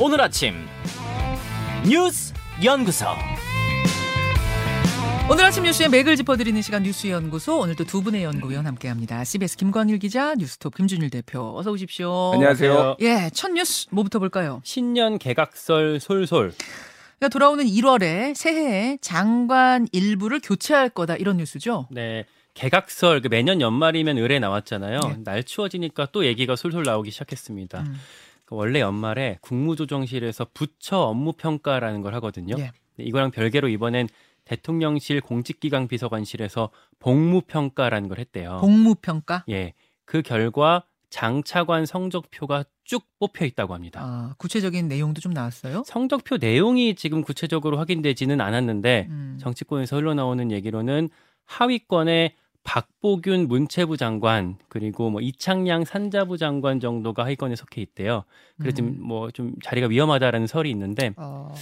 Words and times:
오늘 0.00 0.20
아침 0.20 0.54
뉴스 1.84 2.32
연구소 2.62 3.06
오늘 5.28 5.44
아침 5.44 5.64
뉴스의 5.64 5.88
맥을 5.88 6.14
짚어드리는 6.14 6.62
시간 6.62 6.84
뉴스 6.84 7.08
연구소 7.08 7.58
오늘도 7.58 7.82
두 7.82 8.00
분의 8.02 8.22
연구위원 8.22 8.64
함께합니다. 8.66 9.24
CBS 9.24 9.56
김광일 9.56 9.98
기자, 9.98 10.36
뉴스톱 10.36 10.76
김준일 10.76 11.10
대표 11.10 11.58
어서 11.58 11.72
오십시오. 11.72 12.30
안녕하세요. 12.32 12.98
예, 13.00 13.28
첫 13.34 13.50
뉴스 13.50 13.88
뭐부터 13.90 14.20
볼까요? 14.20 14.60
신년 14.62 15.18
개각설 15.18 15.98
솔솔 15.98 16.52
그러니까 17.18 17.28
돌아오는 17.32 17.64
1월에 17.64 18.36
새해에 18.36 18.98
장관 19.00 19.88
일부를 19.90 20.40
교체할 20.40 20.90
거다 20.90 21.16
이런 21.16 21.38
뉴스죠. 21.38 21.88
네 21.90 22.24
개각설 22.54 23.20
그 23.20 23.26
매년 23.28 23.60
연말이면 23.60 24.16
을에 24.18 24.38
나왔잖아요. 24.38 25.00
네. 25.00 25.16
날 25.24 25.42
추워지니까 25.42 26.08
또 26.12 26.24
얘기가 26.24 26.54
솔솔 26.54 26.84
나오기 26.84 27.10
시작했습니다. 27.10 27.80
음. 27.80 27.96
그 28.48 28.54
원래 28.54 28.80
연말에 28.80 29.36
국무조정실에서 29.42 30.46
부처 30.54 31.00
업무 31.00 31.34
평가라는 31.34 32.00
걸 32.00 32.14
하거든요. 32.14 32.54
예. 32.58 32.72
네, 32.96 33.04
이거랑 33.04 33.30
별개로 33.30 33.68
이번엔 33.68 34.08
대통령실 34.46 35.20
공직기강 35.20 35.86
비서관실에서 35.86 36.70
복무 36.98 37.42
평가라는 37.42 38.08
걸 38.08 38.20
했대요. 38.20 38.56
복무 38.62 38.94
평가. 39.02 39.44
예. 39.50 39.74
그 40.06 40.22
결과 40.22 40.82
장차관 41.10 41.84
성적표가 41.84 42.64
쭉 42.84 43.04
뽑혀 43.18 43.44
있다고 43.44 43.74
합니다. 43.74 44.00
아, 44.02 44.34
구체적인 44.38 44.88
내용도 44.88 45.20
좀 45.20 45.34
나왔어요. 45.34 45.82
성적표 45.84 46.38
내용이 46.38 46.94
지금 46.94 47.20
구체적으로 47.20 47.76
확인되지는 47.76 48.40
않았는데 48.40 49.08
음. 49.10 49.36
정치권에서 49.38 49.96
흘러나오는 49.96 50.50
얘기로는 50.50 51.10
하위권에 51.44 52.34
박보균 52.68 53.48
문체부 53.48 53.96
장관 53.96 54.58
그리고 54.68 55.08
뭐 55.08 55.22
이창양 55.22 55.86
산자부 55.86 56.36
장관 56.36 56.80
정도가 56.80 57.24
하위권에 57.24 57.56
속해 57.56 57.80
있대요. 57.80 58.24
그래서 58.58 58.74
지금 58.74 58.90
음. 58.90 58.98
뭐좀 59.00 59.54
자리가 59.64 59.86
위험하다라는 59.86 60.46
설이 60.46 60.70
있는데 60.72 61.14
어, 61.16 61.54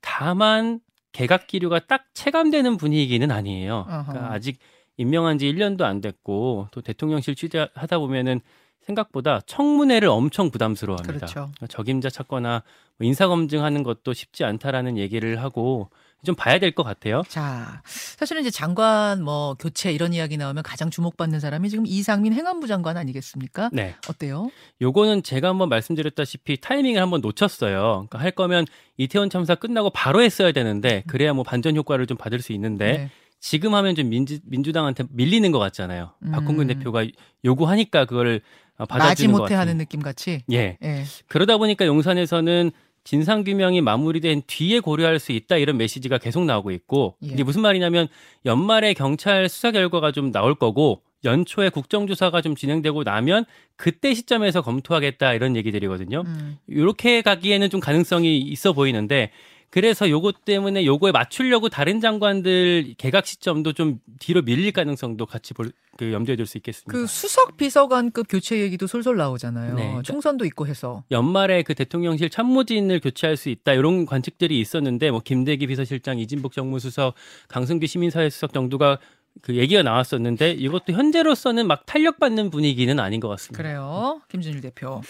다만 0.00 0.80
개각 1.12 1.46
기류가 1.46 1.86
딱 1.86 2.06
체감되는 2.14 2.76
분위기는 2.76 3.30
아니에요. 3.30 3.84
그러니까 3.86 4.32
아직 4.32 4.58
임명한 4.96 5.38
지 5.38 5.46
1년도 5.46 5.82
안 5.82 6.00
됐고 6.00 6.66
또 6.72 6.80
대통령실 6.80 7.36
취재하다 7.36 7.98
보면은 8.00 8.40
생각보다 8.80 9.42
청문회를 9.46 10.08
엄청 10.08 10.50
부담스러워합니다. 10.50 11.12
그렇죠. 11.12 11.52
적임자 11.68 12.10
찾거나 12.10 12.64
뭐 12.98 13.06
인사 13.06 13.28
검증하는 13.28 13.84
것도 13.84 14.12
쉽지 14.12 14.42
않다라는 14.42 14.98
얘기를 14.98 15.40
하고 15.40 15.90
좀 16.24 16.34
봐야 16.36 16.58
될 16.58 16.72
것 16.72 16.84
같아요. 16.84 17.22
자, 17.28 17.82
사실은 17.84 18.42
이제 18.42 18.50
장관 18.50 19.22
뭐 19.22 19.54
교체 19.58 19.92
이런 19.92 20.12
이야기 20.14 20.36
나오면 20.36 20.62
가장 20.62 20.88
주목받는 20.88 21.40
사람이 21.40 21.68
지금 21.68 21.84
이상민 21.86 22.32
행안부 22.32 22.66
장관 22.66 22.96
아니겠습니까? 22.96 23.70
네. 23.72 23.96
어때요? 24.08 24.48
요거는 24.80 25.22
제가 25.24 25.48
한번 25.48 25.68
말씀드렸다시피 25.68 26.60
타이밍을 26.60 27.02
한번 27.02 27.20
놓쳤어요. 27.20 28.06
그러니까 28.08 28.20
할 28.20 28.30
거면 28.30 28.66
이태원 28.96 29.30
참사 29.30 29.54
끝나고 29.56 29.90
바로 29.90 30.22
했어야 30.22 30.52
되는데 30.52 31.02
그래야 31.08 31.32
뭐 31.32 31.42
반전 31.44 31.76
효과를 31.76 32.06
좀 32.06 32.16
받을 32.16 32.40
수 32.40 32.52
있는데 32.52 32.92
네. 32.92 33.10
지금 33.40 33.74
하면 33.74 33.96
좀 33.96 34.08
민주, 34.08 34.38
민주당한테 34.44 35.04
밀리는 35.10 35.50
것 35.50 35.58
같잖아요. 35.58 36.12
음. 36.22 36.30
박홍근 36.30 36.68
대표가 36.68 37.04
요구하니까 37.44 38.04
그걸 38.04 38.40
어, 38.78 38.86
받아주는 38.86 39.32
것 39.32 39.38
못해 39.38 39.54
같아요. 39.54 39.60
하는 39.60 39.78
느낌 39.78 40.00
같이. 40.00 40.42
예. 40.52 40.78
예. 40.82 41.04
그러다 41.26 41.58
보니까 41.58 41.84
용산에서는 41.86 42.70
진상 43.04 43.44
규명이 43.44 43.80
마무리된 43.80 44.42
뒤에 44.46 44.80
고려할 44.80 45.18
수 45.18 45.32
있다 45.32 45.56
이런 45.56 45.76
메시지가 45.76 46.18
계속 46.18 46.44
나오고 46.44 46.70
있고 46.70 47.16
예. 47.24 47.28
이게 47.28 47.42
무슨 47.42 47.62
말이냐면 47.62 48.08
연말에 48.44 48.94
경찰 48.94 49.48
수사 49.48 49.70
결과가 49.70 50.12
좀 50.12 50.30
나올 50.30 50.54
거고 50.54 51.02
연초에 51.24 51.68
국정조사가 51.68 52.42
좀 52.42 52.56
진행되고 52.56 53.04
나면 53.04 53.44
그때 53.76 54.14
시점에서 54.14 54.62
검토하겠다 54.62 55.34
이런 55.34 55.56
얘기들이거든요. 55.56 56.22
음. 56.26 56.58
이렇게 56.66 57.22
가기에는 57.22 57.70
좀 57.70 57.80
가능성이 57.80 58.38
있어 58.38 58.72
보이는데 58.72 59.30
그래서 59.72 60.10
요것 60.10 60.44
때문에 60.44 60.84
요거에 60.84 61.12
맞추려고 61.12 61.70
다른 61.70 61.98
장관들 61.98 62.94
개각 62.98 63.26
시점도 63.26 63.72
좀 63.72 64.00
뒤로 64.18 64.42
밀릴 64.42 64.70
가능성도 64.72 65.24
같이 65.24 65.54
볼, 65.54 65.72
그 65.96 66.12
염두에 66.12 66.36
둘 66.36 66.46
수 66.46 66.58
있겠습니다. 66.58 66.92
그 66.92 67.06
수석 67.06 67.56
비서관급 67.56 68.26
교체 68.28 68.60
얘기도 68.60 68.86
솔솔 68.86 69.16
나오잖아요. 69.16 69.74
네. 69.74 69.98
총선도 70.04 70.44
있고 70.44 70.66
해서. 70.66 71.04
연말에 71.10 71.62
그 71.62 71.74
대통령실 71.74 72.28
참모진을 72.28 73.00
교체할 73.00 73.38
수 73.38 73.48
있다 73.48 73.72
이런 73.72 74.04
관측들이 74.04 74.60
있었는데 74.60 75.10
뭐 75.10 75.20
김대기 75.24 75.66
비서실장, 75.66 76.18
이진복 76.18 76.52
정무수석, 76.52 77.14
강승규 77.48 77.86
시민사회 77.86 78.28
수석 78.28 78.52
정도가 78.52 78.98
그 79.40 79.56
얘기가 79.56 79.82
나왔었는데 79.82 80.52
이것도 80.52 80.92
현재로서는 80.92 81.66
막 81.66 81.84
탄력받는 81.86 82.50
분위기는 82.50 83.00
아닌 83.00 83.18
것 83.18 83.28
같습니다. 83.28 83.60
그래요. 83.62 84.20
김준일 84.28 84.60
대표. 84.60 85.00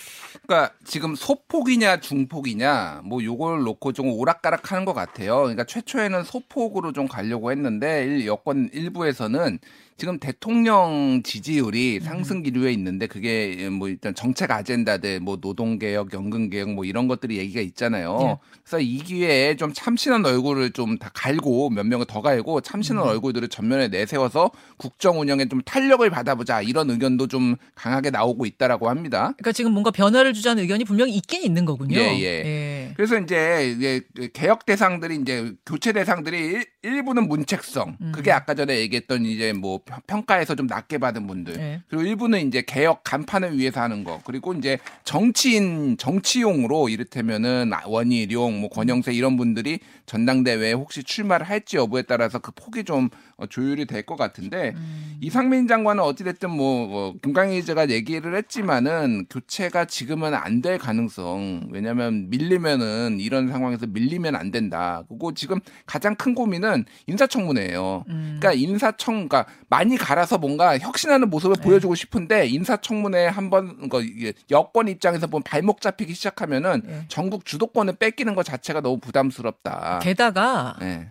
그러니까 0.47 0.72
지금 0.84 1.15
소폭이냐 1.15 2.00
중폭이냐 2.00 3.03
뭐 3.05 3.22
요걸 3.22 3.62
놓고 3.65 3.93
좀 3.93 4.09
오락가락하는 4.12 4.84
것 4.84 4.94
같아요. 4.94 5.38
그러니까 5.41 5.65
최초에는 5.65 6.22
소폭으로 6.25 6.93
좀 6.93 7.09
가려고 7.09 7.50
했는데 7.50 8.05
일- 8.05 8.27
여권 8.27 8.71
일부에서는 8.72 9.59
지금 9.97 10.19
대통령 10.19 11.22
지지율이 11.25 12.00
상승 12.00 12.42
기류에 12.42 12.72
있는데 12.72 13.06
그게 13.06 13.69
뭐 13.70 13.88
일단 13.88 14.14
정책 14.14 14.50
아젠다들 14.50 15.20
뭐 15.20 15.36
노동 15.36 15.78
개혁, 15.78 16.12
연금 16.14 16.48
개혁 16.48 16.70
뭐 16.70 16.84
이런 16.84 17.08
것들이 17.08 17.38
얘기가 17.38 17.60
있잖아요. 17.60 18.19
네. 18.19 18.36
그래서 18.62 18.80
이 18.80 18.98
기회에 18.98 19.56
좀 19.56 19.72
참신한 19.72 20.25
얼굴을 20.25 20.70
좀 20.70 20.92
다 21.03 21.10
갈고 21.14 21.70
몇 21.70 21.84
명을 21.84 22.06
더 22.06 22.22
갈고 22.22 22.60
참신한 22.60 23.03
얼굴들을 23.03 23.48
전면에 23.48 23.88
내세워서 23.88 24.53
국정 24.76 25.19
운영에 25.19 25.48
좀 25.48 25.60
탄력을 25.62 26.09
받아보자 26.10 26.62
이런 26.62 26.91
의견도 26.91 27.26
좀 27.26 27.56
강하게 27.74 28.10
나오고 28.10 28.47
있다라고 28.47 28.88
합니다. 28.88 29.32
그러니까 29.38 29.53
지금 29.53 29.72
뭔가 29.72 29.91
변화를 29.91 30.32
주자는 30.32 30.62
의견이 30.62 30.84
분명히 30.84 31.14
있긴 31.14 31.42
있는 31.42 31.64
거군요. 31.64 31.98
예, 31.98 32.20
예. 32.20 32.92
그래서 32.97 33.19
이제 33.19 34.03
개혁 34.32 34.64
대상들이 34.64 35.16
이제 35.16 35.53
교체 35.66 35.92
대상들이 35.92 36.38
일, 36.38 36.66
일부는 36.82 37.26
문책성, 37.28 37.97
음. 38.00 38.12
그게 38.14 38.30
아까 38.30 38.54
전에 38.54 38.78
얘기했던 38.78 39.24
이제 39.26 39.53
뭐 39.53 39.80
평- 39.84 40.00
평가에서 40.06 40.54
좀 40.54 40.66
낮게 40.66 40.98
받은 40.98 41.26
분들, 41.26 41.56
예. 41.59 41.82
그리고 41.88 42.04
일부는 42.04 42.47
이제 42.48 42.62
개혁 42.62 43.03
간판을 43.04 43.59
위해서 43.59 43.81
하는 43.81 44.04
거, 44.04 44.20
그리고 44.25 44.53
이제 44.54 44.78
정치인 45.04 45.97
정치용으로 45.98 46.88
이를테면은 46.88 47.70
원희룡, 47.87 48.60
뭐 48.60 48.69
권영세 48.71 49.12
이런 49.12 49.37
분들이 49.37 49.78
전당대회에 50.06 50.72
혹시 50.72 51.03
출마를 51.03 51.48
할지 51.48 51.76
여부에 51.76 52.03
따라서 52.03 52.38
그 52.38 52.53
폭이 52.53 52.84
좀 52.84 53.09
어, 53.37 53.47
조율이 53.47 53.87
될 53.87 54.03
것 54.03 54.16
같은데 54.16 54.72
음. 54.75 55.16
이상민 55.21 55.69
장관은 55.69 56.03
어찌됐든 56.03 56.50
뭐, 56.50 56.87
뭐 56.88 57.15
김광희 57.22 57.60
기자가 57.60 57.88
얘기를 57.88 58.34
했지만은 58.37 59.26
교체가 59.31 59.84
지금은 59.84 60.34
안 60.34 60.60
될 60.62 60.78
가능성 60.78 61.69
왜냐하면 61.72 62.28
밀리면은 62.31 63.19
이런 63.21 63.48
상황에서 63.48 63.87
밀리면 63.87 64.37
안 64.37 64.50
된다. 64.53 65.03
그리고 65.09 65.34
지금 65.34 65.59
가장 65.87 66.15
큰 66.15 66.34
고민은 66.34 66.84
인사청문회예요. 67.06 68.04
음. 68.09 68.38
그러니까 68.41 68.53
인사청, 68.53 69.28
그러니까 69.28 69.47
많이 69.72 69.97
갈아서 69.97 70.37
뭔가 70.37 70.77
혁신하는 70.78 71.31
모습을 71.31 71.56
네. 71.56 71.62
보여주고 71.62 71.94
싶은데 71.94 72.47
인사청문회 72.47 73.27
한번 73.27 73.88
그 73.88 74.33
여권 74.50 74.87
입장에서 74.87 75.28
보면 75.28 75.44
발목 75.44 75.81
잡히기 75.81 76.12
시작하면은 76.12 76.83
네. 76.84 77.05
전국 77.09 77.47
주도권을 77.47 77.94
뺏기는 77.94 78.34
것 78.34 78.44
자체가 78.44 78.83
너무 78.83 78.99
부담스럽다. 78.99 80.00
게다가 80.03 80.77
네. 80.78 81.10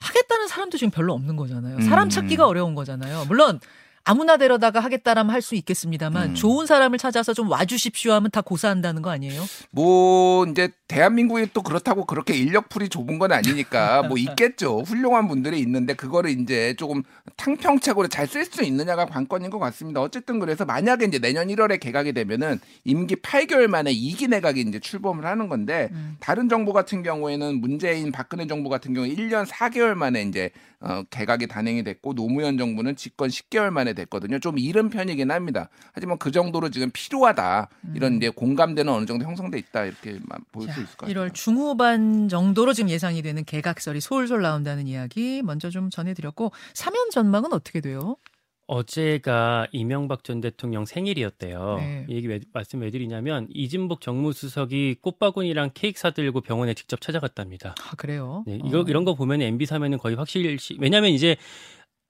하겠다는 0.00 0.48
사람도 0.48 0.76
지금 0.76 0.90
별로 0.90 1.14
없는 1.14 1.36
거잖아요. 1.36 1.80
사람 1.80 2.08
음. 2.08 2.10
찾기가 2.10 2.46
어려운 2.46 2.74
거잖아요. 2.74 3.24
물론 3.26 3.58
아무나 4.08 4.36
데려다가 4.36 4.80
하겠다라면 4.80 5.32
할 5.32 5.42
수 5.42 5.54
있겠습니다만 5.54 6.30
음. 6.30 6.34
좋은 6.34 6.66
사람을 6.66 6.98
찾아서 6.98 7.32
좀 7.32 7.48
와주십시오 7.50 8.12
하면 8.12 8.30
다 8.30 8.40
고사한다는 8.40 9.02
거 9.02 9.10
아니에요? 9.10 9.42
뭐 9.70 10.44
이제 10.46 10.70
대한민국이 10.88 11.46
또 11.54 11.62
그렇다고 11.62 12.04
그렇게 12.04 12.34
인력풀이 12.34 12.88
좁은 12.88 13.18
건 13.18 13.32
아니니까 13.32 14.02
뭐 14.02 14.18
있겠죠. 14.18 14.80
훌륭한 14.86 15.28
분들이 15.28 15.58
있는데 15.60 15.94
그거를 15.94 16.30
이제 16.30 16.74
조금 16.76 17.02
탕평책으로 17.36 18.08
잘 18.08 18.26
쓸 18.28 18.44
수 18.44 18.62
있느냐가 18.64 19.06
관건인 19.06 19.48
것 19.50 19.58
같습니다. 19.58 20.00
어쨌든 20.00 20.38
그래서 20.38 20.64
만약에 20.64 21.04
이제 21.06 21.18
내년 21.18 21.48
1월에 21.48 21.80
개각이 21.80 22.12
되면은 22.12 22.60
임기 22.84 23.16
8개월 23.16 23.68
만에 23.68 23.92
2기 23.92 24.28
내각이 24.28 24.60
이제 24.60 24.78
출범을 24.80 25.24
하는 25.24 25.48
건데 25.48 25.88
음. 25.92 26.16
다른 26.20 26.48
정부 26.48 26.72
같은 26.72 27.02
경우에는 27.02 27.60
문재인 27.60 28.12
박근혜 28.12 28.46
정부 28.46 28.68
같은 28.68 28.92
경우 28.94 29.06
1년 29.06 29.46
4개월 29.46 29.94
만에 29.94 30.22
이제 30.22 30.50
어, 30.80 31.02
개각이 31.10 31.48
단행이 31.48 31.82
됐고 31.82 32.14
노무현 32.14 32.56
정부는 32.56 32.94
집권 32.94 33.28
10개월 33.28 33.70
만에 33.70 33.94
됐거든요. 33.94 34.38
좀 34.38 34.58
이른 34.58 34.90
편이긴 34.90 35.30
합니다. 35.30 35.68
하지만 35.92 36.18
그 36.18 36.30
정도로 36.30 36.70
지금 36.70 36.90
필요하다. 36.92 37.68
이런 37.94 38.16
이제 38.16 38.28
공감대는 38.30 38.92
어느 38.92 39.06
정도 39.06 39.24
형성돼 39.24 39.58
있다 39.58 39.84
이렇게 39.86 40.18
볼수 40.52 40.70
있을 40.70 40.84
것 40.96 40.98
같아요. 41.06 41.14
1월 41.14 41.34
중후반 41.34 42.28
정도로 42.28 42.72
지금 42.74 42.90
예상이 42.90 43.22
되는 43.22 43.44
개각설이 43.44 44.00
솔솔 44.00 44.42
나온다는 44.42 44.86
이야기 44.86 45.42
먼저 45.42 45.70
좀 45.70 45.90
전해드렸고 45.90 46.52
사면 46.74 47.10
전망은 47.10 47.52
어떻게 47.52 47.80
돼요? 47.80 48.16
어제가 48.68 49.66
이명박 49.72 50.22
전 50.22 50.42
대통령 50.42 50.84
생일이었대요. 50.84 51.76
네. 51.78 52.06
이 52.08 52.14
얘기 52.14 52.28
왜, 52.28 52.38
말씀 52.52 52.80
왜 52.82 52.90
드리냐면 52.90 53.48
이진복 53.50 54.02
정무수석이 54.02 54.96
꽃바구니랑 55.00 55.70
케이크 55.72 55.98
사들고 55.98 56.42
병원에 56.42 56.74
직접 56.74 57.00
찾아갔답니다. 57.00 57.74
아 57.80 57.96
그래요? 57.96 58.44
네, 58.46 58.60
이거 58.62 58.80
어. 58.80 58.84
이런 58.86 59.06
거 59.06 59.14
보면 59.14 59.40
MB 59.40 59.64
사면은 59.64 59.96
거의 59.96 60.16
확실시 60.16 60.76
왜냐하면 60.78 61.10
이제 61.10 61.36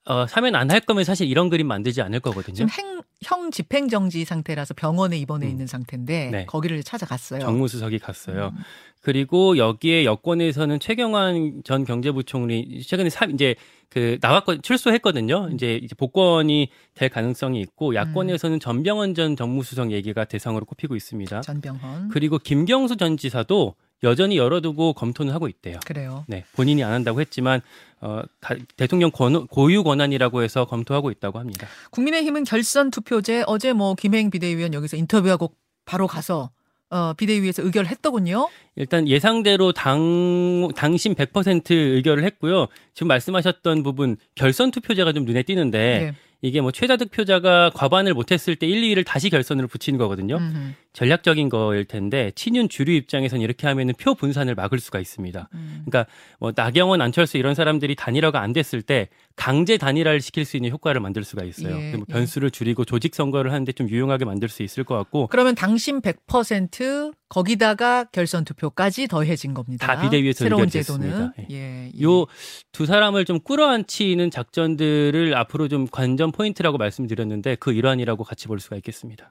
어, 0.08 0.26
사면 0.26 0.55
안 0.55 0.70
할 0.70 0.81
거면 0.81 1.05
사실 1.05 1.28
이런 1.28 1.49
그림 1.50 1.66
만들지 1.66 2.02
않을 2.02 2.20
거거든요. 2.20 2.55
지금 2.55 2.70
행 2.70 2.99
형 3.22 3.50
집행 3.50 3.88
정지 3.88 4.25
상태라서 4.25 4.75
병원에 4.75 5.19
입원해 5.19 5.46
음. 5.46 5.50
있는 5.50 5.66
상태인데 5.66 6.31
네. 6.31 6.46
거기를 6.46 6.82
찾아갔어요. 6.84 7.40
정무수석이 7.40 7.99
갔어요. 7.99 8.52
음. 8.56 8.62
그리고 9.00 9.56
여기에 9.58 10.05
여권에서는 10.05 10.78
최경환 10.81 11.62
전 11.64 11.84
경제부총리 11.84 12.82
최근에 12.82 13.10
사, 13.10 13.25
이제 13.26 13.56
그 13.88 14.19
나왔거 14.20 14.58
출소했거든요. 14.58 15.50
이제 15.55 15.81
이제 15.82 15.94
복권이 15.96 16.69
될 16.94 17.08
가능성이 17.08 17.61
있고 17.61 17.94
야권에서는 17.94 18.61
전병헌 18.61 19.14
전 19.14 19.34
정무수석 19.34 19.90
얘기가 19.93 20.25
대상으로 20.25 20.64
꼽히고 20.64 20.94
있습니다. 20.94 21.40
전병헌. 21.40 22.08
그리고 22.11 22.38
김경수 22.38 22.96
전 22.96 23.16
지사도 23.16 23.75
여전히 24.02 24.36
열어두고 24.36 24.92
검토는 24.92 25.32
하고 25.32 25.48
있대요. 25.48 25.78
그래요. 25.86 26.24
네, 26.28 26.44
본인이 26.52 26.84
안 26.84 26.92
한다고 26.92 27.20
했지만 27.20 27.60
어, 28.00 28.22
가- 28.40 28.56
대통령 28.76 29.10
권, 29.10 29.46
고유 29.48 29.82
권한이라고 29.82 30.42
해서 30.42 30.64
검토하고 30.66 31.10
있다고 31.10 31.38
합니다. 31.38 31.66
국민의힘은 31.90 32.44
결선 32.44 32.90
투표제 32.90 33.44
어제 33.46 33.72
뭐 33.72 33.94
김행 33.94 34.30
비대위원 34.30 34.72
여기서 34.74 34.96
인터뷰하고 34.96 35.52
바로 35.84 36.06
가서 36.06 36.50
어, 36.90 37.12
비대위에서 37.14 37.62
의결했더군요. 37.64 38.48
일단 38.76 39.06
예상대로 39.08 39.72
당 39.72 40.68
당심 40.76 41.14
100% 41.14 41.70
의결을 41.70 42.24
했고요. 42.24 42.66
지금 42.94 43.08
말씀하셨던 43.08 43.82
부분 43.82 44.16
결선 44.36 44.70
투표제가 44.70 45.12
좀 45.12 45.24
눈에 45.24 45.42
띄는데 45.42 45.78
예. 45.78 46.14
이게 46.40 46.60
뭐 46.60 46.70
최다 46.70 46.96
득표자가 46.96 47.70
과반을 47.74 48.14
못했을 48.14 48.54
때 48.54 48.66
1, 48.66 48.80
2위를 48.82 49.04
다시 49.04 49.28
결선으로 49.28 49.66
붙이는 49.66 49.98
거거든요. 49.98 50.36
음흠. 50.36 50.72
전략적인 50.93 51.49
거일 51.49 51.85
텐데 51.85 52.32
친윤 52.35 52.69
주류 52.69 52.93
입장에선 52.93 53.40
이렇게 53.40 53.67
하면은 53.67 53.94
표 53.99 54.14
분산을 54.14 54.55
막을 54.55 54.81
수가 54.81 54.99
있습니다. 54.99 55.49
음. 55.55 55.85
그러니까 55.87 56.11
뭐 56.40 56.52
나경원, 56.55 57.00
안철수 57.00 57.37
이런 57.37 57.55
사람들이 57.55 57.94
단일화가 57.94 58.40
안 58.40 58.52
됐을 58.52 58.82
때 58.82 59.08
강제 59.37 59.76
단일화를 59.76 60.20
시킬 60.20 60.44
수 60.44 60.56
있는 60.56 60.70
효과를 60.70 61.00
만들 61.00 61.23
수가 61.23 61.44
있어요. 61.44 61.79
예, 61.79 61.93
뭐 61.93 62.05
예. 62.08 62.12
변수를 62.12 62.50
줄이고 62.50 62.85
조직 62.85 63.14
선거를 63.14 63.52
하는데 63.52 63.70
좀 63.73 63.88
유용하게 63.88 64.25
만들 64.25 64.49
수 64.49 64.62
있을 64.62 64.82
것 64.82 64.96
같고 64.96 65.29
그러면 65.29 65.55
당심 65.55 66.00
100% 66.00 67.12
거기다가 67.29 68.05
결선 68.05 68.44
투표까지 68.44 69.06
더해진 69.06 69.55
겁니다. 69.55 69.87
다 69.87 70.02
비대위에서 70.02 70.44
새로운. 70.44 70.69
제도는 70.69 71.32
예. 71.38 71.46
예. 71.50 71.93
예. 71.94 72.02
요두 72.02 72.87
사람을 72.87 73.25
좀 73.25 73.38
끌어안치는 73.40 74.31
작전들을 74.31 75.35
앞으로 75.37 75.69
좀 75.69 75.87
관전 75.87 76.32
포인트라고 76.32 76.79
말씀드렸는데 76.79 77.56
그 77.56 77.73
일환이라고 77.73 78.25
같이 78.25 78.49
볼 78.49 78.58
수가 78.58 78.76
있겠습니다. 78.76 79.31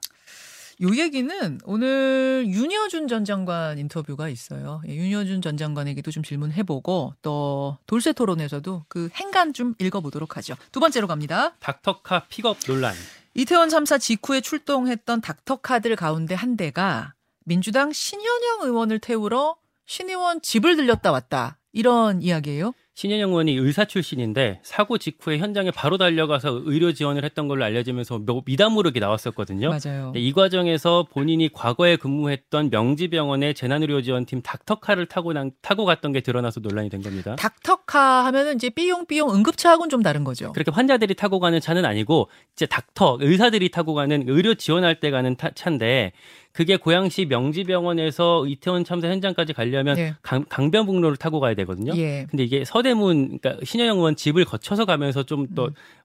요 0.82 0.96
얘기는 0.96 1.60
오늘 1.64 2.46
윤여준 2.48 3.08
전 3.08 3.26
장관 3.26 3.80
인터뷰가 3.80 4.30
있어요. 4.30 4.82
예, 4.88 4.96
윤여준 4.96 5.42
전 5.42 5.58
장관에게도 5.58 6.12
좀 6.12 6.22
질문해보고 6.22 7.16
또 7.24 7.78
돌쇠 7.88 8.14
토론에서도 8.14 8.86
그 8.88 9.10
행간 9.16 9.54
좀 9.54 9.74
읽어보도록 9.80 10.38
하죠. 10.38 10.56
두 10.72 10.80
번째로 10.80 11.08
갑니다. 11.08 11.56
닥터카 11.60 12.26
픽업 12.30 12.60
논란. 12.68 12.94
이태원 13.34 13.70
참사 13.70 13.98
직후에 13.98 14.42
출동했던 14.42 15.22
닥터카들 15.22 15.96
가운데 15.96 16.36
한 16.36 16.58
대가 16.58 17.14
민주당 17.44 17.92
신현영 17.92 18.60
의원을 18.62 19.00
태우러 19.00 19.56
신 19.88 20.10
의원 20.10 20.42
집을 20.42 20.76
들렸다 20.76 21.12
왔다. 21.12 21.58
이런 21.72 22.22
이야기예요. 22.22 22.74
신현영 22.98 23.30
의원이 23.30 23.54
의사 23.54 23.86
출신인데 23.86 24.60
사고 24.64 24.98
직후에 24.98 25.38
현장에 25.38 25.70
바로 25.70 26.00
달려가서 26.00 26.64
의료 26.66 26.94
지원을 26.94 27.24
했던 27.24 27.48
걸로 27.48 27.64
알려지면서 27.64 28.18
뭐 28.18 28.42
미담으로게 28.44 29.00
나왔었거든요. 29.00 29.70
맞아요. 29.70 30.14
이 30.16 30.34
과정에서 30.34 31.06
본인이 31.12 31.48
과거에 31.54 31.96
근무했던 31.98 32.72
명지병원의 32.72 33.54
재난의료 33.54 34.02
지원팀 34.02 34.42
닥터카를 34.42 35.06
타고 35.06 35.32
난, 35.32 35.52
타고 35.62 35.86
갔던 35.86 36.12
게 36.12 36.22
드러나서 36.22 36.60
논란이 36.60 36.90
된 36.90 37.04
겁니다. 37.04 37.36
닥터카 37.36 38.26
하면은 38.26 38.56
이제 38.56 38.72
삐용삐용 38.72 39.30
응급차하고는 39.32 39.92
좀 39.92 40.02
다른 40.02 40.24
거죠. 40.24 40.52
그렇게 40.54 40.72
환자들이 40.72 41.14
타고 41.14 41.40
가는 41.40 41.60
차는 41.60 41.86
아니고 41.86 42.30
이제 42.54 42.66
닥터 42.66 43.20
의사들이 43.22 43.70
타고 43.70 43.94
가는 43.94 44.24
의료 44.28 44.56
지원할 44.56 45.00
때 45.00 45.12
가는 45.12 45.36
타- 45.36 45.52
차인데 45.52 46.14
그게 46.52 46.76
고양시 46.76 47.26
명지병원에서 47.26 48.48
이태원 48.48 48.84
참사 48.84 49.08
현장까지 49.10 49.54
가려면 49.54 49.96
네. 49.96 50.16
강, 50.24 50.44
강변북로를 50.50 51.16
타고 51.16 51.40
가야 51.40 51.54
되거든요. 51.54 51.94
예. 51.98 52.26
근데 52.32 52.44
이게 52.44 52.66
서대 52.66 52.87
문 52.94 53.40
그러니까 53.40 53.66
신현영 53.66 53.98
의원 53.98 54.16
집을 54.16 54.46
거쳐서 54.46 54.86
가면서 54.86 55.24
좀 55.24 55.48
음. 55.50 55.56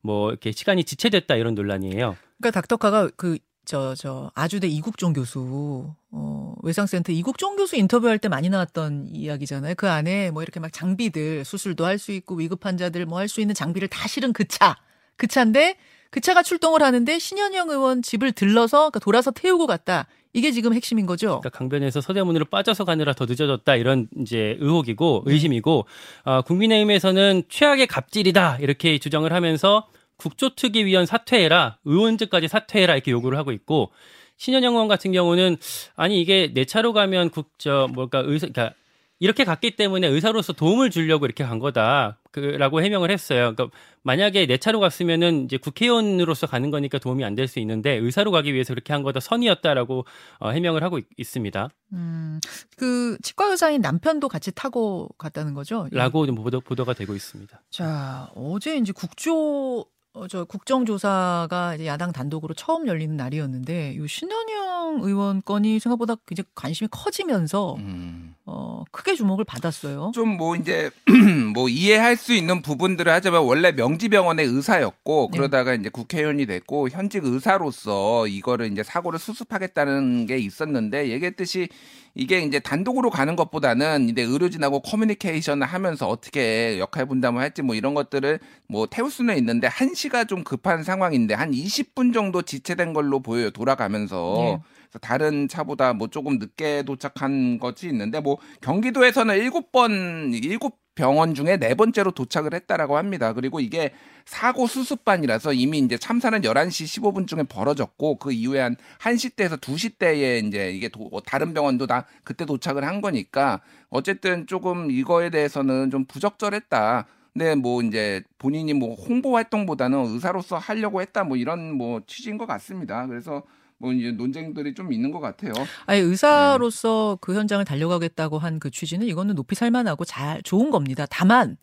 더뭐 0.03 0.31
이렇게 0.31 0.53
시간이 0.53 0.85
지체됐다 0.85 1.37
이런 1.37 1.55
논란이에요. 1.55 2.17
그러니까 2.39 2.51
닥터카가 2.61 3.11
그 3.17 3.39
저 3.65 3.95
저 3.95 4.31
아주대 4.35 4.67
이국종 4.67 5.13
교수 5.13 5.95
어 6.11 6.55
외상센터 6.63 7.13
이국종 7.13 7.55
교수 7.57 7.77
인터뷰할 7.77 8.19
때 8.19 8.29
많이 8.29 8.49
나왔던 8.49 9.07
이야기잖아요. 9.13 9.75
그 9.77 9.89
안에 9.89 10.31
뭐 10.33 10.43
이렇게 10.43 10.59
막 10.59 10.73
장비들 10.73 11.45
수술도 11.45 11.87
할 11.87 11.99
수 11.99 12.11
있고 12.13 12.35
위급 12.35 12.67
환자들 12.67 13.07
뭐 13.07 13.21
할 13.21 13.29
수 13.29 13.41
있는 13.41 13.55
장비를 13.55 13.87
다 13.89 14.09
실은 14.09 14.33
그 14.33 14.47
차. 14.49 14.77
그 15.17 15.29
차인데 15.29 15.77
그 16.11 16.21
차가 16.21 16.43
출동을 16.43 16.83
하는데 16.83 17.19
신현영 17.19 17.71
의원 17.71 18.03
집을 18.03 18.33
들러서 18.33 18.91
그러니까 18.91 18.99
돌아서 18.99 19.31
태우고 19.31 19.69
갔다. 19.69 20.09
이게 20.35 20.51
지금 20.51 20.73
핵심인 20.73 21.07
거죠. 21.07 21.41
그러니까 21.41 21.51
강변에서 21.51 22.01
서대문으로 22.01 22.47
빠져서 22.47 22.85
가느라 22.85 23.13
더 23.13 23.27
늦어졌다 23.27 23.77
이런 23.77 24.09
이제 24.19 24.57
의혹이고 24.61 25.25
의심이고 25.27 25.87
어, 26.25 26.43
국민의힘에서는 26.43 27.45
최악의 27.49 27.87
갑질이다 27.87 28.59
이렇게 28.61 28.99
주장을 28.99 29.31
하면서 29.31 29.87
국조특위위원 30.17 31.05
사퇴해라 31.07 31.79
의원직까지 31.85 32.49
사퇴해라 32.49 32.95
이렇게 32.95 33.11
요구를 33.11 33.37
하고 33.37 33.53
있고 33.53 33.91
신현영 34.37 34.73
의원 34.73 34.89
같은 34.89 35.13
경우는 35.13 35.57
아니 35.97 36.21
이게 36.21 36.51
내 36.55 36.65
차로 36.65 36.93
가면 36.93 37.31
국저 37.31 37.89
뭘까 37.93 38.23
의사 38.25 38.47
그러니까 38.49 38.75
이렇게 39.23 39.45
갔기 39.45 39.77
때문에 39.77 40.09
의사로서 40.09 40.53
도움을 40.53 40.91
주려고 40.91 41.27
이렇게 41.27 41.45
간 41.45 41.61
거다. 41.61 42.19
그라고 42.33 42.83
해명을 42.83 43.13
했어요. 43.13 43.55
그러니까 43.55 43.69
만약에 44.03 44.47
내 44.47 44.57
차로 44.59 44.81
갔으면은 44.81 45.45
이제 45.45 45.59
국회의원으로서 45.59 46.49
가는 46.49 46.73
거니까 46.73 46.99
도움이 46.99 47.25
안 47.25 47.37
될 47.37 47.47
수 47.47 47.61
있는데 47.61 47.93
의사로 47.99 48.33
가기 48.33 48.53
위해서 48.53 48.75
그렇게 48.75 48.93
한 48.93 49.05
거다 49.05 49.21
선이었다라고 49.21 50.05
어, 50.41 50.51
해명을 50.51 50.83
하고 50.83 50.99
있, 50.99 51.07
있습니다. 51.17 51.69
음. 51.93 52.41
그 52.77 53.17
치과 53.23 53.47
의사인 53.47 53.81
남편도 53.81 54.29
같이 54.29 54.51
타고 54.51 55.09
갔다는 55.19 55.55
거죠. 55.55 55.87
예. 55.93 55.97
라고 55.97 56.27
좀 56.27 56.35
보도, 56.35 56.61
보도가 56.61 56.95
되고 56.95 57.15
있습니다. 57.15 57.63
자, 57.71 58.29
어제 58.35 58.77
이제 58.77 58.91
국조 58.93 59.85
어, 60.15 60.27
저 60.29 60.45
국정조사가 60.45 61.77
이제 61.77 61.87
야당 61.87 62.11
단독으로 62.11 62.55
처음 62.55 62.89
열리는 62.89 63.17
날이었는데 63.17 63.99
이 63.99 64.09
신현영 64.09 65.01
의원 65.03 65.43
건이 65.43 65.79
생각보다 65.79 66.17
이제 66.33 66.43
관심이 66.57 66.89
커지면서 66.91 67.77
음. 67.77 68.32
어, 68.45 68.83
크게 68.91 69.15
주목을 69.15 69.45
받았어요. 69.45 70.11
좀 70.15 70.33
뭐 70.33 70.57
이제 70.57 70.91
뭐 71.55 71.69
이해할 71.69 72.17
수 72.17 72.33
있는 72.33 72.63
부분들을 72.63 73.13
하자면 73.13 73.45
원래 73.45 73.71
명지병원의 73.73 74.47
의사였고 74.47 75.29
네. 75.31 75.37
그러다가 75.39 75.75
이제 75.75 75.89
국회의원이 75.89 76.47
됐고 76.47 76.89
현직 76.89 77.25
의사로서 77.25 78.27
이거를 78.27 78.73
이제 78.73 78.83
사고를 78.83 79.19
수습하겠다는 79.19 80.27
게 80.27 80.39
있었는데 80.39 81.11
얘기했듯이 81.11 81.69
이게 82.15 82.41
이제 82.41 82.59
단독으로 82.59 83.11
가는 83.11 83.37
것보다는 83.37 84.09
이제 84.09 84.23
의료진하고 84.23 84.81
커뮤니케이션을 84.81 85.67
하면서 85.67 86.09
어떻게 86.09 86.79
역할 86.79 87.07
분담을 87.07 87.41
할지 87.41 87.63
뭐 87.63 87.75
이런 87.75 87.95
것들을 87.95 88.39
뭐 88.69 88.87
태울 88.87 89.11
수는 89.11 89.37
있는데 89.39 89.67
한 89.67 89.95
시가 89.95 90.25
좀 90.25 90.45
급한 90.45 90.83
상황인데 90.83 91.35
한 91.35 91.53
20분 91.53 92.13
정도 92.13 92.43
지체된 92.43 92.93
걸로 92.93 93.21
보여요 93.21 93.51
돌아가면서 93.51 94.35
네. 94.39 94.59
다른 95.01 95.49
차보다 95.49 95.95
뭐 95.95 96.09
조금 96.09 96.39
늦게 96.39 96.83
도착한 96.83 97.59
것이 97.59 97.89
있는데 97.89 98.21
뭐 98.21 98.32
경기도에서는 98.61 99.37
일곱 99.39 99.73
번 99.73 100.33
일곱 100.35 100.81
병원 100.95 101.35
중에 101.35 101.57
네 101.57 101.75
번째로 101.75 102.11
도착을 102.11 102.53
했다라고 102.53 102.99
합니다. 102.99 103.33
그리고 103.33 103.61
이게 103.61 103.93
사고 104.27 104.67
수습반이라서 104.67 105.55
이미 105.55 105.79
이제 105.79 105.97
참사는 105.97 106.39
11시 106.43 107.01
15분쯤에 107.01 107.49
벌어졌고 107.49 108.19
그 108.19 108.31
이후에 108.33 108.61
한 108.61 108.77
1시 109.01 109.35
때에서 109.35 109.57
2시 109.57 109.99
때에 109.99 110.39
이제 110.41 110.71
이게 110.71 110.89
도- 110.89 111.09
어, 111.11 111.23
다른 111.23 111.55
병원도 111.55 111.87
다 111.87 112.05
그때 112.25 112.45
도착을 112.45 112.85
한 112.85 113.01
거니까 113.01 113.63
어쨌든 113.89 114.47
조금 114.47 114.91
이거에 114.91 115.31
대해서는 115.31 115.91
좀 115.91 116.05
부적절했다. 116.05 117.07
근데 117.33 117.55
뭐 117.55 117.81
이제 117.83 118.23
본인이 118.37 118.75
뭐 118.75 118.95
홍보 118.95 119.35
활동보다는 119.37 119.99
의사로서 120.09 120.59
하려고 120.59 121.01
했다 121.01 121.25
뭐 121.25 121.39
이런 121.39 121.73
뭐 121.75 122.03
취지인 122.07 122.37
것 122.37 122.45
같습니다. 122.45 123.07
그래서 123.07 123.43
뭐 123.83 123.93
이제 123.93 124.13
논쟁들이 124.13 124.75
좀 124.75 124.93
있는 124.93 125.11
것 125.11 125.19
같아요. 125.19 125.53
아니 125.87 125.99
의사로서 126.01 127.19
그 127.21 127.35
현장을 127.35 127.63
달려가겠다고 127.65 128.39
한 128.39 128.61
그 128.61 128.71
취지는 128.71 129.09
이거는 129.09 129.35
높이 129.35 129.57
살만하고 129.57 130.05
잘 130.05 130.41
좋은 130.45 130.71
겁니다. 130.71 131.05
다만 131.11 131.57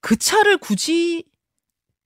그 0.00 0.16
차를 0.16 0.58
굳이 0.58 1.24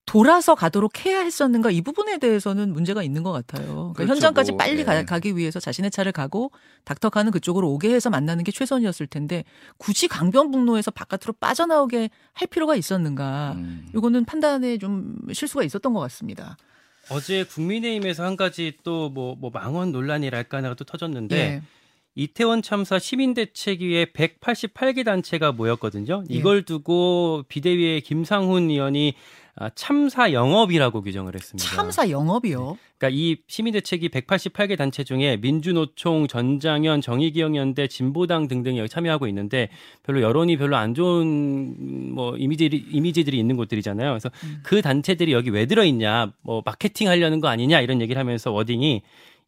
돌아서 0.06 0.54
가도록 0.54 1.04
해야 1.04 1.20
했었는가 1.20 1.70
이 1.70 1.80
부분에 1.82 2.18
대해서는 2.18 2.72
문제가 2.72 3.02
있는 3.02 3.22
것 3.22 3.32
같아요. 3.32 3.66
그러니까 3.94 3.94
그렇죠, 4.04 4.12
현장까지 4.14 4.52
뭐, 4.52 4.58
빨리 4.58 4.84
가, 4.84 4.94
네. 4.94 5.04
가 5.04 5.18
기 5.18 5.36
위해서 5.36 5.60
자신의 5.60 5.90
차를 5.90 6.12
가고 6.12 6.50
닥터카는 6.84 7.32
그쪽으로 7.32 7.70
오게 7.70 7.92
해서 7.94 8.08
만나는 8.10 8.44
게 8.44 8.52
최선이었을 8.52 9.06
텐데 9.08 9.44
굳이 9.78 10.08
강변북로에서 10.08 10.90
바깥으로 10.90 11.34
빠져나오게 11.40 12.08
할 12.32 12.48
필요가 12.48 12.76
있었는가? 12.76 13.54
음. 13.56 13.88
이거는 13.94 14.24
판단에 14.24 14.78
좀 14.78 15.16
실수가 15.32 15.64
있었던 15.64 15.92
것 15.92 16.00
같습니다. 16.00 16.56
어제 17.10 17.44
국민의힘에서 17.44 18.24
한 18.24 18.36
가지 18.36 18.72
또뭐 18.82 19.36
뭐 19.36 19.50
망언 19.50 19.92
논란이랄까 19.92 20.58
하나가 20.58 20.74
또 20.74 20.84
터졌는데 20.84 21.36
예. 21.36 21.62
이태원 22.14 22.62
참사 22.62 22.98
시민대책위에 22.98 24.06
188개 24.06 25.04
단체가 25.04 25.52
모였거든요. 25.52 26.24
예. 26.30 26.34
이걸 26.34 26.62
두고 26.62 27.44
비대위의 27.48 28.02
김상훈 28.02 28.70
의원이 28.70 29.14
아, 29.56 29.70
참사 29.76 30.32
영업이라고 30.32 31.00
규정을 31.02 31.34
했습니다. 31.34 31.68
참사 31.68 32.10
영업이요. 32.10 32.76
그러니까 32.98 33.16
이 33.16 33.36
시민대책위 33.46 34.08
188개 34.08 34.76
단체 34.76 35.04
중에 35.04 35.36
민주노총, 35.36 36.26
전장현, 36.26 37.00
정의기억연대, 37.00 37.86
진보당 37.86 38.48
등등이 38.48 38.78
여기 38.80 38.88
참여하고 38.88 39.28
있는데 39.28 39.68
별로 40.02 40.22
여론이 40.22 40.56
별로 40.56 40.76
안 40.76 40.94
좋은 40.94 42.14
뭐 42.14 42.36
이미지들이 42.36 42.84
이미지들이 42.90 43.38
있는 43.38 43.56
곳들이잖아요. 43.56 44.10
그래서 44.10 44.30
음. 44.42 44.60
그 44.64 44.82
단체들이 44.82 45.32
여기 45.32 45.50
왜 45.50 45.66
들어 45.66 45.84
있냐, 45.84 46.32
뭐 46.42 46.62
마케팅 46.64 47.08
하려는 47.08 47.40
거 47.40 47.46
아니냐 47.46 47.80
이런 47.80 48.00
얘기를 48.00 48.18
하면서 48.18 48.50
워딩이 48.50 49.02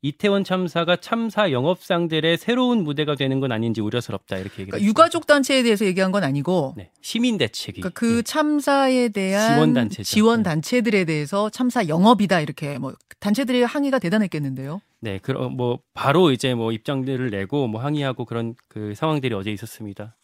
이태원 0.06 0.44
참사가 0.44 0.96
참사 0.96 1.50
영업상들의 1.50 2.38
새로운 2.38 2.84
무대가 2.84 3.16
되는 3.16 3.40
건 3.40 3.50
아닌지 3.50 3.80
우려스럽다 3.80 4.36
이렇게 4.36 4.62
얘기를 4.62 4.70
그러니까. 4.70 4.86
유가족 4.88 5.26
단체에 5.26 5.64
대해서 5.64 5.84
얘기한 5.84 6.12
건 6.12 6.22
아니고 6.22 6.74
네, 6.76 6.90
시민 7.02 7.38
대책위 7.38 7.80
그러니까 7.80 7.98
그 7.98 8.18
예. 8.18 8.22
참사에 8.22 9.08
대한. 9.08 9.90
지원 10.04 10.40
네. 10.40 10.50
단체들에 10.50 11.04
대해서 11.06 11.50
참사 11.50 11.88
영업이다 11.88 12.40
이렇게 12.40 12.78
뭐 12.78 12.94
단체들의 13.18 13.66
항의가 13.66 13.98
대단했겠는데요. 13.98 14.80
네, 15.00 15.18
그럼 15.18 15.56
뭐 15.56 15.80
바로 15.92 16.30
이제 16.30 16.54
뭐 16.54 16.70
입장들을 16.70 17.30
내고 17.30 17.66
뭐 17.66 17.80
항의하고 17.80 18.24
그런 18.26 18.54
그 18.68 18.94
상황들이 18.94 19.34
어제 19.34 19.50
있었습니다. 19.50 20.16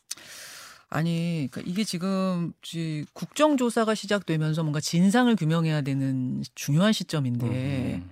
아니, 0.89 1.49
그러니까 1.51 1.71
이게 1.71 1.85
지금 1.85 2.53
지- 2.61 3.05
국정조사가 3.15 3.95
시작되면서 3.95 4.63
뭔가 4.63 4.79
진상을 4.79 5.35
규명해야 5.37 5.81
되는 5.81 6.43
중요한 6.55 6.93
시점인데 6.93 7.47
음. 7.47 8.11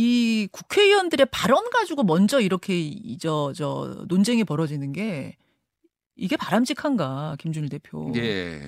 이 0.00 0.46
국회의원들의 0.52 1.26
발언 1.32 1.70
가지고 1.70 2.04
먼저 2.04 2.40
이렇게 2.40 2.92
저저 3.20 4.04
논쟁이 4.06 4.44
벌어지는 4.44 4.92
게 4.92 5.36
이게 6.14 6.36
바람직한가 6.36 7.34
김준일 7.40 7.68
대표. 7.68 8.12
예. 8.14 8.60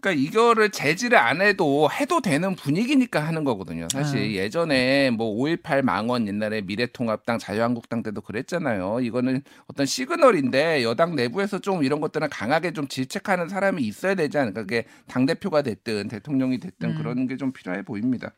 그러니까 0.00 0.12
이거를 0.12 0.70
제지를 0.70 1.18
안 1.18 1.42
해도 1.42 1.90
해도 1.90 2.22
되는 2.22 2.54
분위기니까 2.54 3.20
하는 3.20 3.44
거거든요. 3.44 3.86
사실 3.92 4.18
아. 4.20 4.24
예전에 4.24 5.10
뭐 5.10 5.34
5.18 5.36 5.82
망원 5.82 6.26
옛날에 6.26 6.62
미래통합당 6.62 7.38
자유한국당 7.38 8.02
때도 8.02 8.22
그랬잖아요. 8.22 9.00
이거는 9.00 9.42
어떤 9.66 9.84
시그널인데 9.84 10.84
여당 10.84 11.16
내부에서 11.16 11.58
좀 11.58 11.84
이런 11.84 12.00
것들은 12.00 12.30
강하게 12.30 12.72
좀 12.72 12.88
질책하는 12.88 13.50
사람이 13.50 13.82
있어야 13.82 14.14
되지 14.14 14.38
않을까. 14.38 14.62
그게 14.62 14.86
당 15.06 15.26
대표가 15.26 15.60
됐든 15.60 16.08
대통령이 16.08 16.60
됐든 16.60 16.90
음. 16.92 16.96
그런 16.96 17.26
게 17.26 17.36
좀 17.36 17.52
필요해 17.52 17.82
보입니다. 17.82 18.32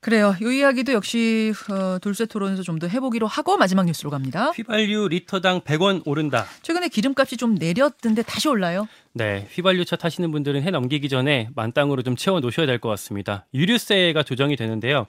그래요. 0.00 0.36
이 0.40 0.58
이야기도 0.58 0.92
역시 0.92 1.52
어, 1.70 1.98
돌쇠 2.00 2.26
토론에서 2.26 2.62
좀 2.62 2.76
더 2.78 2.86
해보기로 2.88 3.26
하고 3.26 3.56
마지막 3.56 3.86
뉴스로 3.86 4.10
갑니다. 4.10 4.50
휘발유 4.50 5.08
리터당 5.08 5.62
100원 5.62 6.02
오른다. 6.04 6.44
최근에 6.62 6.88
기름값이 6.88 7.38
좀 7.38 7.54
내렸던데 7.54 8.22
다시 8.22 8.48
올라요. 8.48 8.86
네, 9.14 9.48
휘발유차 9.52 9.96
타시는 9.96 10.30
분들은 10.30 10.62
해 10.62 10.70
넘기기 10.70 11.08
전에 11.08 11.48
만땅으로 11.54 12.02
좀 12.02 12.14
채워 12.16 12.40
놓으셔야 12.40 12.66
될 12.66 12.78
것 12.78 12.90
같습니다. 12.90 13.46
유류세가 13.54 14.22
조정이 14.24 14.56
되는데요. 14.56 15.06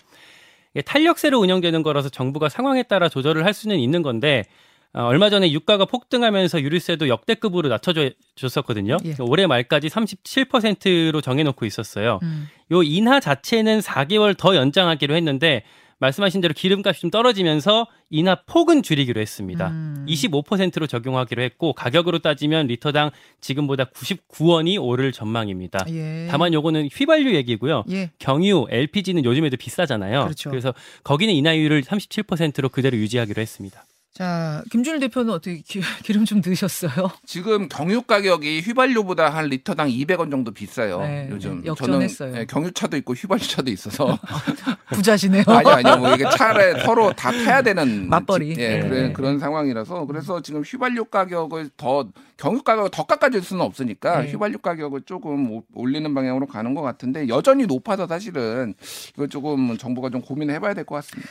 탄력세로 0.85 1.37
운영되는 1.39 1.83
거라서 1.83 2.07
정부가 2.07 2.47
상황에 2.47 2.83
따라 2.83 3.09
조절을 3.09 3.43
할 3.45 3.53
수는 3.53 3.77
있는 3.79 4.01
건데 4.01 4.45
어, 4.45 4.47
얼마 4.93 5.29
전에 5.29 5.51
유가가 5.51 5.85
폭등하면서 5.85 6.61
유류세도 6.61 7.07
역대급으로 7.07 7.69
낮춰줬었거든요. 7.69 8.97
예. 9.05 9.15
올해 9.19 9.45
말까지 9.45 9.89
37%로 9.89 11.21
정해놓고 11.21 11.65
있었어요. 11.65 12.19
음. 12.23 12.47
요 12.71 12.83
인하 12.83 13.19
자체는 13.19 13.79
4개월 13.79 14.35
더 14.37 14.55
연장하기로 14.55 15.15
했는데 15.15 15.63
말씀하신 15.99 16.41
대로 16.41 16.53
기름값이 16.53 17.01
좀 17.01 17.09
떨어지면서 17.09 17.87
인하 18.09 18.35
폭은 18.45 18.83
줄이기로 18.83 19.19
했습니다. 19.19 19.69
음. 19.69 20.05
25%로 20.07 20.85
적용하기로 20.87 21.41
했고 21.41 21.73
가격으로 21.73 22.19
따지면 22.19 22.67
리터당 22.67 23.11
지금보다 23.41 23.85
99원이 23.85 24.81
오를 24.81 25.11
전망입니다. 25.11 25.85
예. 25.89 26.27
다만 26.29 26.53
요거는 26.53 26.89
휘발유 26.93 27.35
얘기고요. 27.35 27.83
예. 27.89 28.11
경유, 28.19 28.67
LPG는 28.69 29.25
요즘에도 29.25 29.57
비싸잖아요. 29.57 30.25
그렇죠. 30.25 30.51
래서 30.51 30.73
거기는 31.03 31.33
인하율을 31.33 31.81
37%로 31.81 32.69
그대로 32.69 32.97
유지하기로 32.97 33.41
했습니다. 33.41 33.83
자, 34.17 34.63
김준일 34.71 34.99
대표는 34.99 35.31
어떻게 35.31 35.57
기, 35.61 35.79
기름 36.03 36.25
좀 36.25 36.41
넣으셨어요? 36.43 37.11
지금 37.23 37.69
경유 37.69 38.01
가격이 38.01 38.61
휘발유보다 38.61 39.29
한 39.29 39.45
리터당 39.45 39.89
200원 39.89 40.31
정도 40.31 40.51
비싸요. 40.51 41.01
네, 41.01 41.27
요즘 41.29 41.63
역전했어요. 41.63 42.29
저는 42.31 42.41
예, 42.41 42.45
경유차도 42.45 42.97
있고 42.97 43.13
휘발유차도 43.13 43.69
있어서 43.69 44.17
부자시네요. 44.91 45.43
아니 45.45 45.69
아니요 45.69 45.97
뭐 45.97 46.15
이게 46.15 46.25
차를 46.35 46.81
서로 46.81 47.13
다 47.13 47.31
타야 47.31 47.61
되는 47.61 48.09
맞벌이. 48.09 48.55
지- 48.55 48.61
예, 48.61 48.79
네. 48.79 48.89
그래, 48.89 49.13
그런 49.13 49.37
상황이라서 49.37 50.05
그래서 50.07 50.41
지금 50.41 50.63
휘발유 50.63 51.05
가격을 51.05 51.69
더 51.77 52.07
경유 52.37 52.63
가격을 52.63 52.89
더 52.91 53.05
깎아줄 53.05 53.43
수는 53.43 53.61
없으니까 53.63 54.21
네. 54.23 54.31
휘발유 54.31 54.57
가격을 54.57 55.01
조금 55.05 55.51
오- 55.51 55.63
올리는 55.75 56.11
방향으로 56.11 56.47
가는 56.47 56.73
것 56.73 56.81
같은데 56.81 57.27
여전히 57.27 57.67
높아서 57.67 58.07
사실은 58.07 58.73
이거 59.15 59.27
조금 59.27 59.77
정부가 59.77 60.09
좀 60.09 60.21
고민을 60.21 60.55
해봐야 60.55 60.73
될 60.73 60.85
것 60.87 60.95
같습니다. 60.95 61.29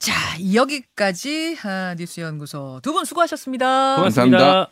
예. 0.00 0.10
자, 0.10 0.14
여기까지 0.54 1.56
아, 1.64 1.94
뉴스연구소 1.98 2.80
두 2.82 2.92
분 2.92 3.04
수고하셨습니다. 3.04 3.96
고맙습니다. 3.96 4.38
감사합니다. 4.38 4.66